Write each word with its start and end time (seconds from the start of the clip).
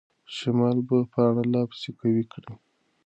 شمال 0.35 0.77
به 0.87 0.97
پاڼه 1.13 1.43
لا 1.53 1.61
پسې 1.69 1.89
قوي 1.99 2.25
کړي. 2.33 2.53